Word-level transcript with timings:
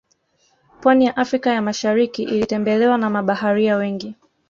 Pwani 0.81 1.05
ya 1.05 1.17
afrika 1.17 1.49
ya 1.53 1.61
masharikii 1.61 2.23
ilitembelewa 2.23 2.97
na 2.97 3.09
mabaharia 3.09 3.75
wengi 3.75 4.15